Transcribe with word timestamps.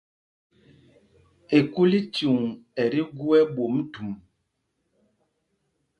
Ekúlícuŋ 1.57 2.39
ɛ 2.81 2.83
tí 2.91 2.99
gú 3.17 3.27
ɛ́ɓwôm 3.39 3.75
thûm. 3.93 4.13